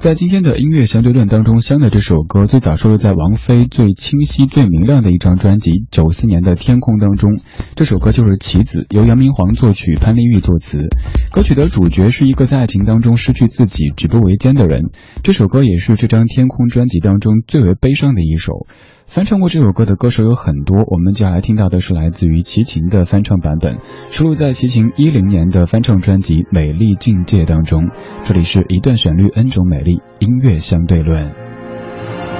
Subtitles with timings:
[0.00, 7.38] 在今天的音乐相对论当中，香的这首歌最早收录在王菲最清晰、最明亮的一张专辑《九四年的天空》当中。
[7.76, 10.88] 这首歌就是《棋子》，由杨明煌作曲，潘丽玉作词。
[11.30, 14.84] 歌曲的主角是一个在爱情当中失去自己、举步维艰的人。
[15.22, 18.66] 这首歌也是这张《天空》专辑当中最为悲伤的一首。
[19.10, 23.78] 翻唱过这首歌的歌手有很多，我们接下来听到的是来自于齐秦的翻唱版本，
[24.12, 27.90] 收录在齐秦一零年的翻唱专辑《美丽境界》当中。
[28.22, 31.32] 这里是一段旋律，N 种美丽，音乐相对论。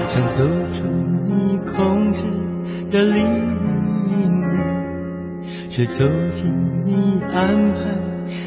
[0.07, 0.85] 想走出
[1.27, 2.29] 你控制
[2.89, 3.27] 的领
[5.43, 6.53] 域，却走进
[6.87, 7.81] 你安排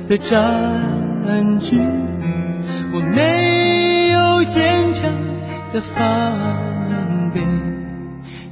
[0.07, 1.75] 的战局。
[2.93, 5.11] 我没有坚强
[5.73, 7.72] 的防备。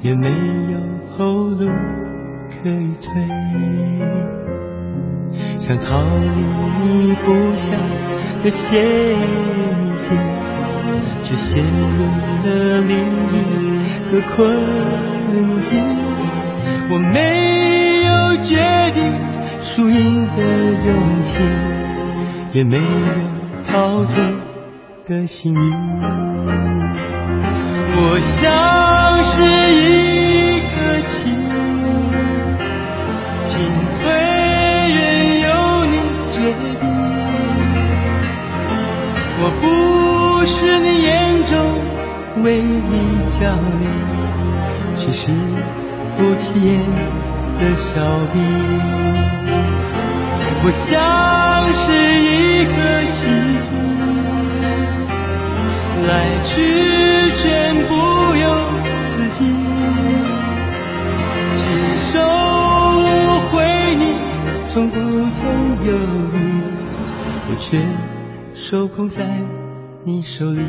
[0.01, 0.29] 也没
[0.71, 0.79] 有
[1.11, 1.69] 后路
[2.49, 3.11] 可以退，
[5.59, 6.25] 想逃离
[6.83, 7.77] 你布下
[8.43, 8.81] 的陷
[9.97, 10.17] 阱，
[11.21, 12.03] 却陷入
[12.43, 12.97] 了另
[13.31, 13.39] 一
[14.11, 15.83] 个困境。
[16.89, 18.57] 我没有决
[18.95, 19.13] 定
[19.61, 20.41] 输赢的
[20.87, 21.43] 勇气，
[22.53, 22.83] 也没有
[23.67, 24.15] 逃脱
[25.05, 27.10] 的幸运。
[28.03, 29.35] 我像是
[29.75, 30.73] 一颗
[31.07, 31.29] 棋，
[33.45, 33.53] 进
[34.01, 34.03] 退
[34.91, 34.99] 任
[35.41, 35.45] 由
[35.85, 35.93] 你
[36.31, 36.65] 决定。
[39.37, 39.63] 我不
[40.47, 40.49] 是
[40.79, 41.09] 你眼
[41.43, 41.53] 中
[42.43, 42.89] 唯一
[43.29, 43.39] 将
[43.79, 43.85] 领，
[44.95, 45.31] 却是
[46.17, 46.83] 不起眼
[47.59, 48.01] 的小
[48.33, 48.35] 兵。
[50.63, 52.75] 我像是一颗
[53.11, 53.19] 棋
[53.69, 53.90] 子。
[56.07, 57.93] 来去全不
[58.35, 58.45] 由
[59.09, 59.45] 自己，
[61.53, 61.61] 亲
[62.11, 62.19] 手
[63.51, 63.53] 回
[63.95, 64.03] 你
[64.67, 64.95] 从不
[65.35, 65.39] 曾
[65.85, 66.35] 犹豫，
[67.49, 67.85] 我却
[68.53, 69.25] 受控在
[70.03, 70.59] 你手里。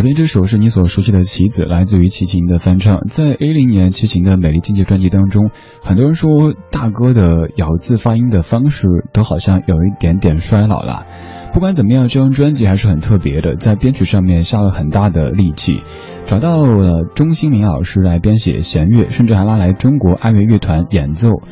[0.00, 3.00] 耳边这首是你所熟悉的《棋子》，来自于齐秦的翻唱。
[3.06, 5.50] 在 A 零年齐秦的《美丽境界》专辑当中，
[5.82, 11.04] 很多人说大哥的咬字发音的方式都好像有一点点衰老了。
[11.52, 15.82] 不管怎么样，这张专辑还是很特别的，在编曲上面下了很大的力气，
[16.24, 21.42] 找到了钟兴民老师来编写弦乐，甚至还拉来中国爱乐乐团演奏。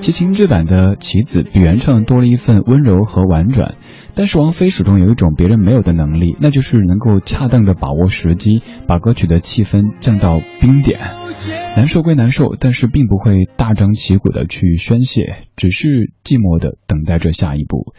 [0.00, 3.74] 齐秦这版的《棋子》比原唱多了一份温柔和婉转。
[4.18, 10.98] 但是王菲始终有一种别人没有的能力，那就是能够恰当的把握时机，把歌曲的气氛降到冰点。
[11.76, 17.94] 难受归难受，但是并不会大张旗鼓的去宣泄，只是寂寞的等待着下一步。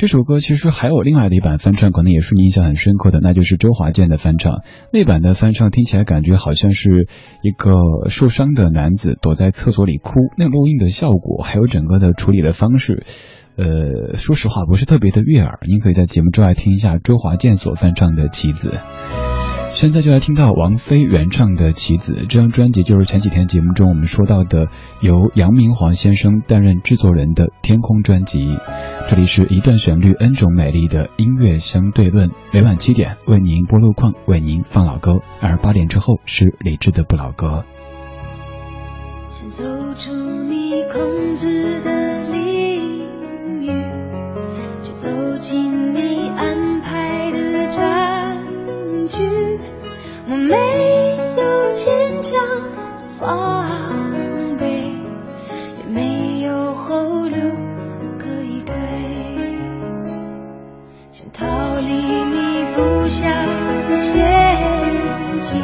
[0.00, 4.62] 这首歌其实还有另外的一版翻唱，可能也是你印象很深刻的，那就是周华健的翻唱。
[4.90, 7.06] 那版的翻唱听起来感觉好像是
[7.42, 7.74] 一个
[8.08, 13.04] 受伤的男子躲在厕所里哭，那录音的效果还有整个的处理的方式。
[13.58, 18.70] 呃，说实话不是特别的悦耳，您可以在节目之外听一下周华健所翻唱的《棋子》。
[19.72, 24.66] 现在就来听到王菲原唱的《棋子》这张专辑，就是前几天节目中我们说到的
[25.00, 28.58] 由杨明煌先生担任制作人的《天空》专辑。
[29.08, 37.64] 这里是一段旋律 N 种美丽的音乐相对论，每晚七点为您播路况，为您放老歌，而八点之后是理智的不老歌。
[39.30, 39.64] 想走
[39.94, 43.70] 出你控制的领域，
[50.32, 50.54] 我没
[51.42, 52.38] 有坚强
[53.18, 54.64] 防备，
[55.76, 57.34] 也没有后路
[58.16, 58.72] 可以退。
[61.10, 63.28] 想逃离你布下
[63.88, 64.20] 的陷
[65.40, 65.60] 阱，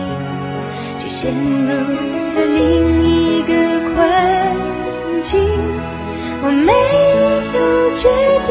[0.98, 3.54] 却陷入了另一个
[3.94, 3.94] 困
[5.22, 5.38] 境。
[6.42, 6.72] 我没
[7.56, 7.58] 有
[7.94, 8.08] 决
[8.44, 8.50] 定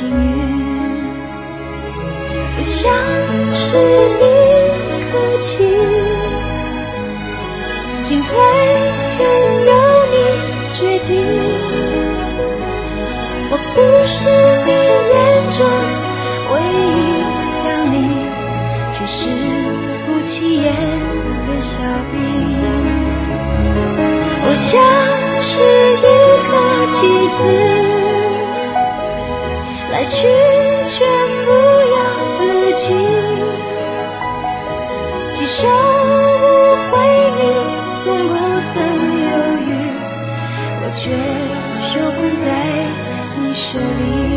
[0.00, 0.16] 幸运。
[2.56, 2.80] 我像
[3.52, 3.76] 是
[4.16, 4.18] 一
[5.10, 5.12] 颗
[5.42, 5.50] 棋，
[8.04, 8.28] 进退
[9.18, 9.22] 任
[9.66, 9.70] 由
[10.10, 10.14] 你
[10.72, 11.10] 决定。
[13.50, 13.76] 我不
[14.08, 14.16] 是
[14.64, 14.68] 你
[15.12, 15.14] 眼
[15.52, 15.58] 中
[16.50, 16.88] 唯一
[17.62, 17.62] 将
[17.92, 18.00] 领，
[18.94, 19.18] 却是
[20.06, 20.64] 不起眼
[21.42, 21.76] 的小
[22.10, 22.16] 兵。
[24.46, 24.72] 我像
[25.42, 25.52] 是
[25.92, 26.02] 一
[26.48, 26.50] 颗
[26.88, 26.96] 棋
[27.36, 27.38] 子，
[30.00, 30.16] 再去
[30.88, 31.04] 却
[31.44, 31.50] 不
[31.92, 31.96] 要
[32.38, 32.40] 自
[32.78, 32.84] 己，
[35.34, 36.42] 几首不
[36.90, 36.96] 回
[37.36, 37.40] 你，
[38.02, 38.32] 从不
[38.72, 38.74] 曾
[39.20, 39.30] 犹
[39.60, 39.68] 豫，
[40.80, 41.00] 我却
[41.84, 41.92] 守
[42.42, 42.48] 在
[43.42, 44.29] 你手里。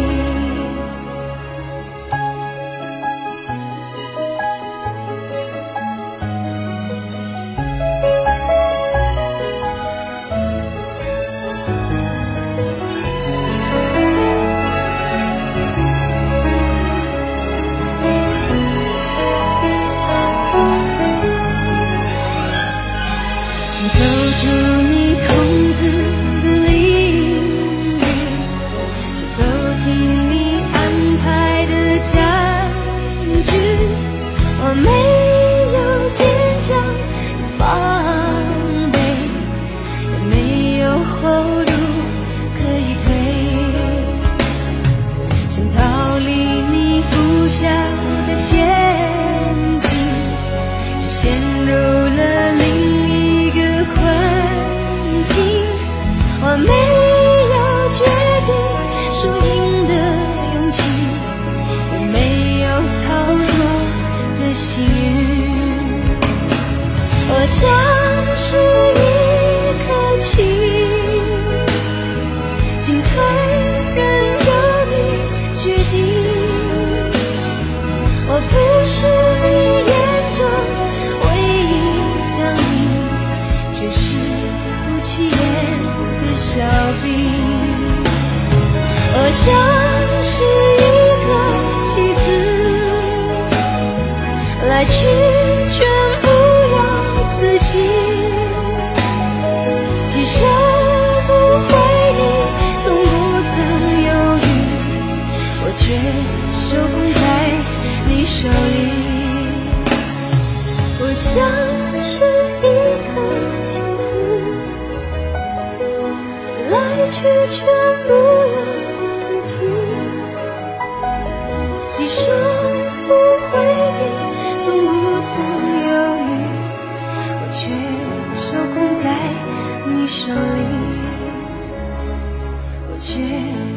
[89.34, 89.73] 想。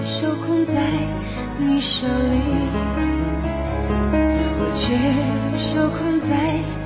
[0.06, 0.80] 手控在
[1.58, 2.40] 你手里
[4.60, 4.96] 我却
[5.58, 6.85] 手控在